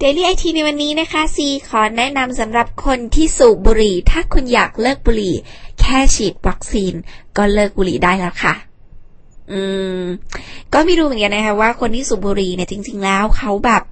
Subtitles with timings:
[0.00, 5.34] เดลี่ไอทีในวันนี้นะคะซีขอแนะนำสำหรับคนที่สูบบุหรี่ ถ้าคุณอยากเลิกบุหรี่
[5.80, 6.92] แค่ฉีดวัคซีน
[7.36, 8.54] ก็เลิกบุหรี่ได้แล้วค่ะ
[9.52, 9.60] อื
[10.00, 10.02] ม
[10.72, 13.82] ก็ไม่รู้เหมือนกันนะคะว่าคนที่สูบบุหรี่เนี่ยจริง ๆ แล้วเขาแบบ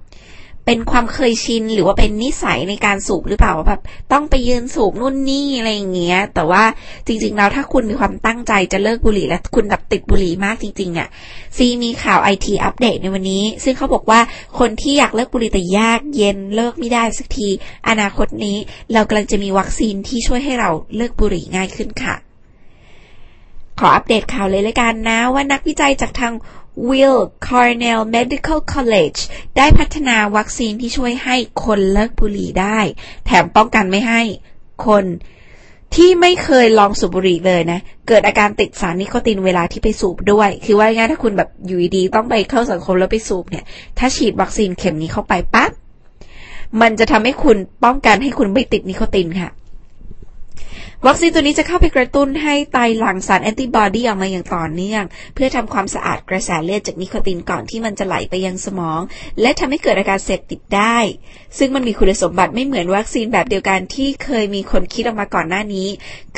[0.66, 3.80] เป็นความเคยชินหรือว่าเป็นนิสัยในการสูบหรือเปล่าแบบ
[4.12, 6.64] ต้องไปยืนสูบนู่นนี่อะไรอย่างเงี้ย แต่ว่า
[7.06, 11.08] จริงๆแล้วถ้าคุณมีความตั้งใจจะเลิกบุหรี่และคุณแบบติดบุหรี่มากจริงๆเนี่ย
[11.56, 14.20] ซีมีข่าวไอทีอัปเดตในวันนี้ ซึ่งเขาบอกว่า
[14.58, 17.48] คนที่อยากเลิกบุหรี่แต่ยากเย็นเลิกไม่ได้สักที
[17.88, 18.56] อนาคตนี้
[18.92, 22.25] เรากำลังจะมีวัคซีนที่ช่วยให้เราเลิกบุหรี่ง่ายขึ้นค่ะ
[23.86, 26.34] ออัปเดตข่าวเลยลยกันนะว่านักวิจัยจากทาง
[26.88, 29.20] Will Cornell Medical College
[29.56, 32.78] ได้พัฒนาวัคซีนที่ช่วยให้คนเลิกบุหรี่ได้
[33.26, 34.22] แถมป้องกันไม่ให้
[34.86, 35.04] คน
[35.94, 43.64] ที่ไม่เคยลองสูบบุหรี่เลยนะ เกิดอาการติดสารนิโคตินเวลาที่ไปสูบด้วย คือว่าง่ายถ้าคุณแบบอยู่ดีต้องไปเข้าสังคมแล้วไปสูบเนี่ย
[43.98, 45.70] ถ้าฉีดวัคซีนเข็มนี้เข้าไปปั๊บ
[46.80, 49.50] มันจะทำให้คุณป้องกันให้คุณไม่ติดนิโคตินค่ะ
[51.06, 55.02] วัคซีนตัวนี้จะเข้าไปกระตุ้นให้ไตหลั่งสารแอนติบอดีออกมาอย่างต่อเนื่อง
[55.34, 59.00] เพื่อทำความสะอาดกระแสเลือดจากนิโคตินก่อนที่มันจะไหลไปยังสมอง
[59.40, 60.96] และทำให้เกิดอาการเสพติดได้
[61.58, 65.88] ซึ่งมันมีคุณสมบัติไม่เหมือนวัคซีนแบบเดียวกันที่เคยมีคนคิดออกมาก่อนหน้านี้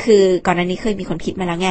[0.03, 1.69] คือก่อนหน้านี้เคยมีคนคิดมาแล้วไง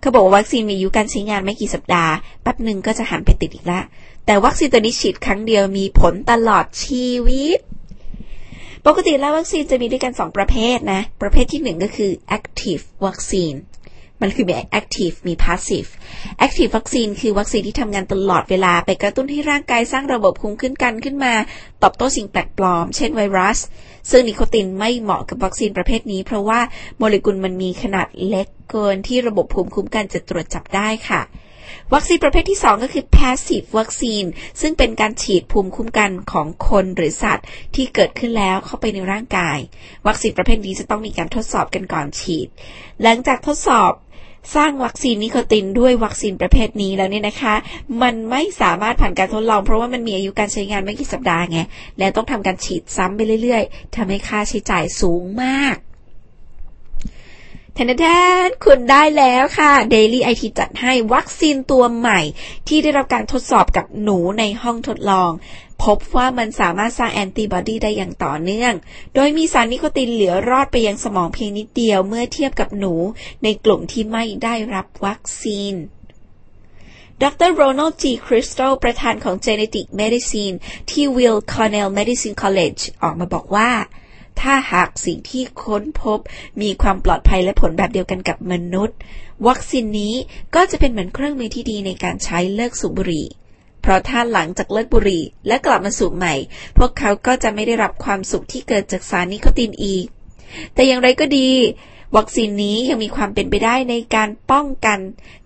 [0.00, 3.84] เขาบอกว่าวัคซีนมีอายุการใช้งานไม่กี่สัปดาห์แป๊บหนึ่งก็จะหันไปติดอีกล้ว
[4.26, 7.58] แต่วัคซีนตัวนี้ฉีดครั้งเดียวมีผลตลอดชีวิต
[8.86, 13.54] ปกติแล้ววัคซีนจะมีด้วยกัน 2 ประเภทนะ ประเภทที่ 1 ก็คือ active วัคซีน
[14.22, 15.90] มันคือมี active มี passive
[16.44, 21.34] active วัคซีนคือวัคซีนที่ทำงานตลอดเวลา ไปกระตุ้นให้ร่างกายสร้างระบบภูมิคุ้มกันขึ้นมา
[21.82, 23.58] ตอบโต้สิ่งแปลกปลอม เช่นไวรัส
[24.10, 26.60] ซึ่งนิโคตินไม่เหมาะกับวัคซีนประเภทนี้ เพราะว่า
[26.98, 31.20] โมเลกุลมันมีขนาดเล็กเกินที่ระบบภูมิคุ้มกันจะตรวจจับได้ค่ะ
[31.94, 34.24] วัคซีนประเภทที่ 2 ก็คือ passive วัคซีน
[34.60, 39.58] ซึ่งเป็นการฉีดภูมิคุ้มกันของคนหรือสัตว์ที่เกิดขึ้นแล้วเข้าไปในร่างกาย
[40.06, 42.48] วัคซีนประเภทนี้จะต้องมีการทดสอบกันก่อนฉีด
[43.02, 43.92] หลังจากทดสอบ
[44.54, 47.54] สร้างวัคซีนนิโคตินด้วยวัคซีนประเภทนี้แล้วเนี่ยนะคะ
[48.02, 51.58] มันไม่สามารถผ่านการทดลอง เพราะว่ามันมีอายุการใช้งานไม่กี่สัปดาห์ไง
[51.98, 55.76] และต้องทำการฉีดซ้ำไปเรื่อย ๆทำให้ค่าใช้จ่ายสูงมาก
[57.74, 58.06] แทนแท
[58.46, 62.20] นคุณได้แล้วค่ะ Daily IT จัดให้วัคซีนตัวใหม่
[62.68, 65.30] ที่ได้รับการทดสอบกับหนูในห้องทดลอง
[65.84, 68.72] พบว่ามันสามารถสร้างแอนติบอดีได้อย่างต่อเนื่อง
[69.14, 72.94] โดยมีสารนิโคตินเหลือรอดไปยังสมองเพียงนิดเดียวเมื่อเทียบกับหนู
[73.42, 75.74] ในกลุ่มที่ไม่ได้รับวัคซีน
[77.22, 80.56] ดรโรนัลด์จีคริสตัลประธานของ Genetic Medicine
[80.90, 83.70] ที่ Will Cornell Medicine College ออกมาบอกว่า
[84.40, 86.18] ถ้าหากสิ่งที่ค้นพบ
[86.62, 88.96] มีความปลอดภัยและผลแบบเดียวกันกับมนุษย์
[89.46, 90.14] วัคซีนนี้
[90.54, 93.26] ก็จะเป็นเหมือนเครื่องมือที่ดีในการใช้เลิกสูบบุหรี่
[93.82, 96.34] เพราะถ้าหลังจากเลิกบุหรี่และกลับมาสูบใหม่
[96.78, 100.04] พวกเขาก็จะไม่ได้รับความสุขที่เกิดจากสารนิโคตินอีก
[100.74, 101.48] แต่อย่างไรก็ดี
[102.16, 104.98] วัคซีนนี้ยังมีความเป็นไปได้ในการป้องกัน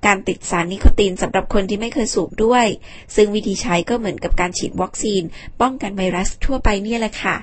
[0.06, 2.66] การติดสารนิโคตินสำหรับคนที่ไม่เคยสูบด้วย
[3.14, 5.22] ซึ่งวิธีใช้ก็เหมือนกับการฉีดวัคซีน
[5.60, 7.36] ป้องกันไวรัสทั่วไปนี่แหละค่ะ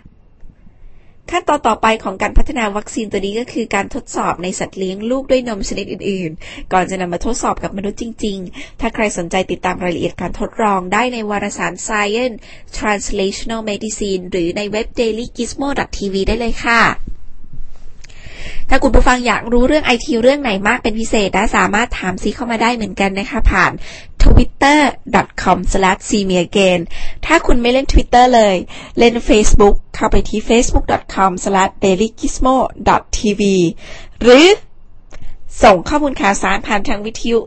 [1.31, 12.37] ขั้นตอนต่อไปของการพัฒนาวัคซีนตัวนี้ก็คือการทดสอบในสัตว์เลี้ยงลูกด้วยนมชนิดอื่น ๆ ก่อนจะนำมาทดสอบกับมนุษย์จริง ๆ ถ้าใครสนใจติดตามรายละเอียดการทดลองได้ในวารสาร Science
[12.77, 16.81] Translational Medicine หรือในเว็บ dailygizmo.tv ได้เลยค่ะ
[18.69, 23.71] ถ้าคุณผู้ฟังอยากรู้เรื่องไอทีเรื่องไหนมากเป็นพิเศษนะสามารถถามซีเข้ามาได้เหมือนกันนะคะ ผ่าน
[24.23, 26.79] twitter.com/cmagain
[27.25, 28.55] ถ้าคุณไม่เล่น Twitter เลย
[28.99, 33.41] เล่น Facebook เข้าไปที่ facebook.com/dailygizmo.tv
[34.21, 34.45] หรือ
[35.63, 37.37] ส่งข้อมูลข่าวสารผ่านทางวิทยุ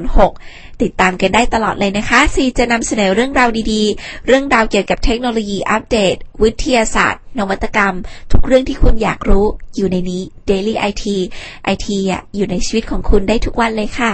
[0.00, 7.94] 4838106 ติดตามกันได้ตลอดเลยนะคะ ซีจะนำเสนอเรื่องราวดีๆ เรื่องราวเกี่ยวกับเทคโนโลยีอัปเดต วิทยาศาสตร์ นวัตกรรม
[8.32, 9.44] ทุกเรื่องที่คุณอยากรู้
[9.76, 11.04] อยู่ในนี้ Daily IT
[11.74, 11.86] IT
[12.36, 14.12] อยู่ในชีวิตของคุณได้ทุกวันเลยค่ะ